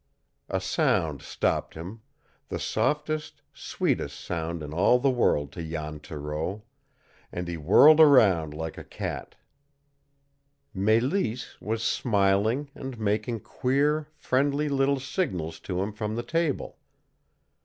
A 0.49 0.59
sound 0.59 1.21
stopped 1.21 1.75
him 1.75 2.01
the 2.49 2.57
softest, 2.57 3.43
sweetest 3.53 4.19
sound 4.19 4.63
in 4.63 4.73
all 4.73 4.97
the 4.97 5.11
world 5.11 5.51
to 5.51 5.63
Jan 5.63 5.99
Thoreau 5.99 6.63
and 7.31 7.47
he 7.47 7.55
whirled 7.55 7.99
around 7.99 8.55
like 8.55 8.79
a 8.79 8.83
cat. 8.83 9.35
Mélisse 10.75 11.61
was 11.61 11.83
smiling 11.83 12.71
and 12.73 12.97
making 12.99 13.41
queer, 13.41 14.07
friendly 14.15 14.69
little 14.69 14.99
signals 14.99 15.59
to 15.59 15.83
him 15.83 15.93
from 15.93 16.15
the 16.15 16.23
table. 16.23 16.79